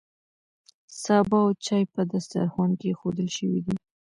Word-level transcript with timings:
سابه 1.03 1.37
او 1.45 1.51
چای 1.65 1.83
په 1.93 2.01
دسترخوان 2.11 2.71
کې 2.79 2.85
ایښودل 2.89 3.27
شوي 3.37 3.59
دي. 3.65 3.75